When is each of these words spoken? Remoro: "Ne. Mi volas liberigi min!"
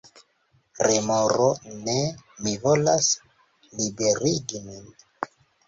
Remoro: 0.87 1.49
"Ne. 1.83 1.95
Mi 2.47 2.55
volas 2.65 3.13
liberigi 3.83 4.67
min!" 4.67 4.93